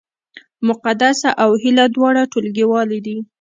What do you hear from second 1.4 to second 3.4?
او هیله دواړه ټولګیوالې دي